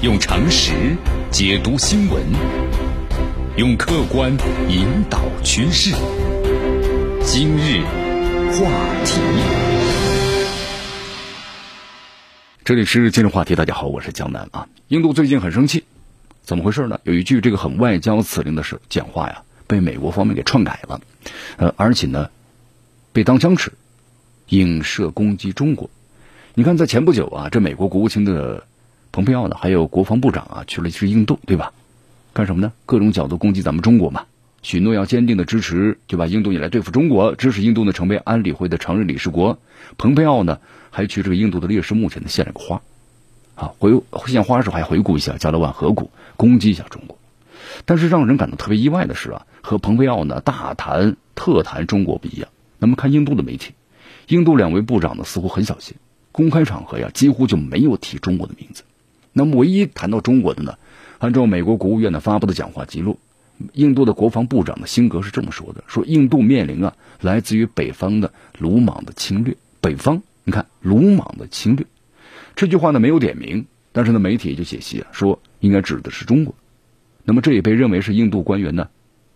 [0.00, 0.96] 用常识
[1.28, 2.22] 解读新闻，
[3.56, 4.30] 用客观
[4.68, 5.90] 引导趋势。
[7.24, 7.82] 今日
[8.52, 8.70] 话
[9.04, 9.20] 题，
[12.64, 13.56] 这里是今日话题。
[13.56, 14.68] 大家好，我是江南啊。
[14.86, 15.82] 印度最近很生气，
[16.44, 17.00] 怎么回事呢？
[17.02, 21.00] 有一句这个很外交辞令的是讲话呀，被美国方面给篡改了，
[21.56, 22.30] 呃，而且呢，
[23.12, 23.72] 被当枪使，
[24.50, 25.90] 影射攻击中国。
[26.54, 28.62] 你看，在前不久啊，这美国国务卿的。
[29.18, 31.72] 蓬佩奥呢，还有国防部长啊，去了是印度，对吧？
[32.32, 32.72] 干什么呢？
[32.86, 34.26] 各种角度攻击咱们中国嘛，
[34.62, 36.26] 许诺要坚定的支持，对吧？
[36.26, 39.58] 印度也来对付中国，支持印度呢成为安理会的常任理事国。
[39.96, 42.80] 蓬佩奥呢，还去这个印度的烈士墓前呢献了个花，
[43.56, 47.18] 啊，回献花的时候还回顾一下加勒万河谷，攻击一下中国。
[47.84, 52.48] 但是让人感到特别意外的是啊，和蓬佩奥呢大谈特谈中国不一样。
[52.78, 53.72] 那么看印度的媒体，
[54.28, 55.96] 印度两位部长呢似乎很小心，
[56.30, 58.84] 公开场合呀几乎就没有提中国的名字。
[59.32, 60.76] 那么，唯一谈到中国的呢？
[61.18, 63.18] 按照美国国务院的发布的讲话记录，
[63.72, 69.56] 印度的国防部长的辛格是这么说的：说印度面临啊来自于北方的鲁莽的侵略。
[69.80, 71.84] 北方，你看鲁莽的侵略，
[72.54, 76.54] 这句话呢没有点名，但是呢媒体就解析啊说应该指的是中国。
[77.24, 78.88] 那么这也被认为是印度官员呢，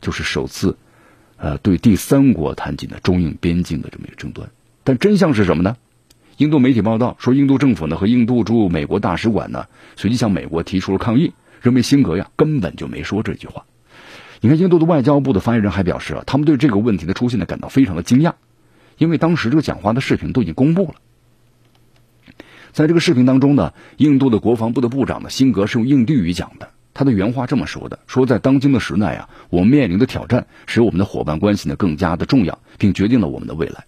[0.00, 0.76] 就是首次，
[1.36, 4.48] 呃对第三国谈及呢中印边境的这么一个争端。
[4.82, 5.76] 但真相是什么呢？
[6.36, 9.64] 印度媒体报道说，印度政府呢和印度驻美国大使馆呢
[9.96, 13.64] 随即向美国提出了抗议，认为辛格呀根本就没说这句话。
[14.42, 18.34] 你看，印度的外交部的发言人还表示啊，他们对这个问题的出现呢感到非常的惊讶，
[18.98, 20.94] 因为当时这个讲话的视频都已经公布了。
[22.72, 33.86] 在这个视频当中呢，印度的国防部的部长呢辛格是用印地语讲的，他的原话这么说的：说在当今的时代啊，我们面临的挑战使我们的伙伴关系呢更加的重要，并决定了我们的未来。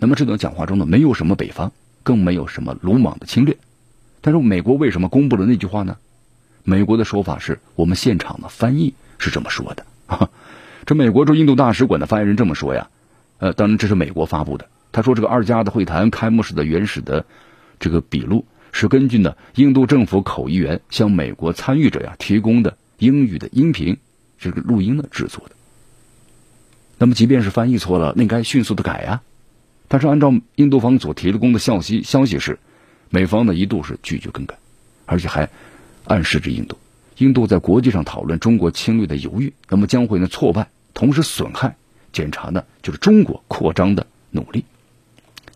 [0.00, 1.70] 那么这段讲话中呢，没有什么北方。
[2.02, 3.58] 更没有什么鲁莽的侵略，
[4.22, 5.98] 但是美国为什么公布了那句话呢？
[6.64, 9.84] 美国的说法是我们现场的翻译是这么说的。
[10.86, 12.88] 这美国驻印度大使馆的发言人这么说呀，
[13.36, 14.66] 呃，当然这是美国发布的。
[14.92, 17.26] 他说这个二加的会谈开幕式的原始的
[17.78, 23.98] 这个笔录是根据呢印度政府口译员向美国参与者呀提供的英语的音频
[24.38, 25.54] 这个录音呢制作的。
[26.96, 29.20] 那么即便是翻译错了，那应该迅速的改呀。
[29.92, 32.60] 但是，按照印度方所提供的消息，消息是，
[33.08, 34.56] 美方呢一度是拒绝更改，
[35.04, 35.48] 而且还
[36.04, 36.78] 暗示着印度，
[37.18, 41.74] 印度在国际上讨论中国侵略的犹豫，那么将会呢挫败，同时损害
[42.12, 44.64] 检查呢就是中国扩张的努力。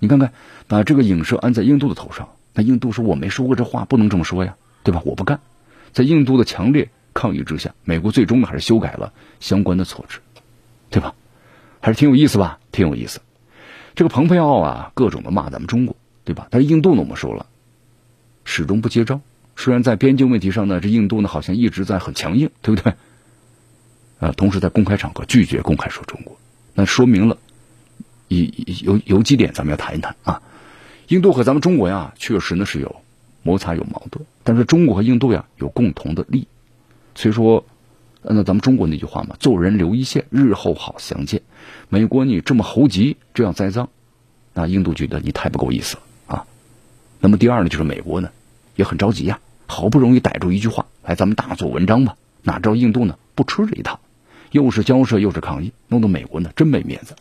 [0.01, 0.33] 你看看，
[0.67, 5.01] 把这个影射安在印度的头上，那印度说我没说过这话，不能这么说呀，对吧？
[5.05, 5.39] 我不干。
[5.93, 10.19] 在印度的强烈抗议之下，美国最终呢还是修改了相关的措施，
[10.91, 11.15] 对吧？
[11.81, 12.59] 还是挺有意思吧？
[12.73, 13.21] 挺有意思。
[13.95, 15.95] 这个蓬佩奥啊，各种的骂咱们中国，
[16.25, 16.49] 对吧？
[16.51, 17.47] 但是印度呢，我们说了，
[18.45, 19.21] 始终不接招。
[19.57, 22.93] 虽然在边境问题上呢，这印度呢好像一直在很强硬，对不对？
[24.19, 26.37] 啊，同时在公开场合拒绝公开说中国，
[26.75, 27.39] 那说明了，
[28.29, 28.49] 有
[28.83, 30.43] 有有几点咱们要谈一谈啊。
[31.09, 32.97] 印度和咱们中国呀，确实呢是有
[33.43, 36.49] 摩擦有矛盾，但是中国和印度呀有共同的利益，
[37.15, 37.65] 所以说。
[38.27, 41.43] 按照咱们中国那句话嘛，做人留一线，日后好相见。
[41.89, 43.89] 美国你这么猴急，这样栽赃，
[44.53, 46.03] 那印度觉得你太不够意思了
[46.37, 46.47] 啊。
[47.21, 48.31] 那么第二呢，就是美国呢
[48.77, 52.17] 也很着急呀，好不容易逮住一句话，来咱们大做文章吧。
[52.43, 54.01] 哪知道印度呢不吃这一套，
[54.51, 57.15] 又是交涉又是抗议，弄得美国呢真没面子。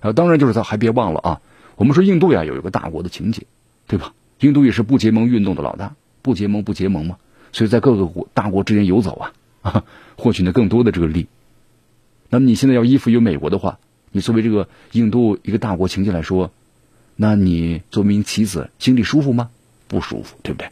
[0.00, 1.40] 啊，当然就是咱还别忘了啊，
[1.76, 3.44] 我们说印度呀有一个大国的情节，
[3.86, 4.12] 对吧？
[4.40, 7.16] 印度也是不结盟运动的老大，不结盟不结盟嘛，
[7.52, 9.32] 所以在各个国大国之间游走啊。
[9.64, 9.84] 啊，
[10.16, 11.26] 获取呢更多的这个利。
[12.30, 13.78] 那么你现在要依附于美国的话，
[14.12, 16.52] 你作为这个印度一个大国情境来说，
[17.16, 19.50] 那你作为一名棋子，心里舒服吗？
[19.88, 20.68] 不舒服，对不对？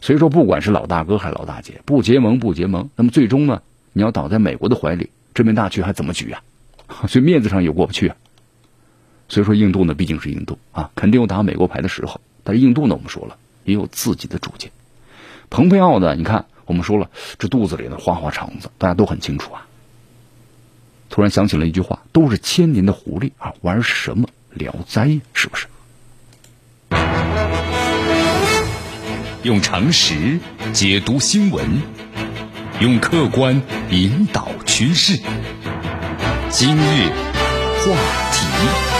[0.00, 3.62] 所以说，不管是老大哥还是老大姐，不结盟不结盟，那么最终呢，
[3.92, 6.42] 你要倒在美国的怀里，这面大局还怎么举啊？
[7.08, 8.16] 所以面子上也过不去啊。
[9.28, 12.20] 所以说，印度呢毕竟是印度啊，肯定有打美国牌的时候。
[12.44, 14.72] 但是印度呢，我们说了，也有自己的主见。
[15.48, 16.46] 蓬佩奥呢，你看。
[16.66, 19.66] 我们说了，这肚子里的花花肠子，大家都很清楚啊。
[21.08, 25.20] 突然想起了一句话：“都是千年的狐狸啊，玩什么聊斋？
[25.34, 25.66] 是不是？”
[29.42, 30.38] 用常识
[30.72, 31.82] 解读新闻，
[32.80, 33.60] 用客观
[33.90, 35.18] 引导趋势。
[36.48, 37.08] 今日
[37.80, 37.92] 话
[38.32, 38.91] 题。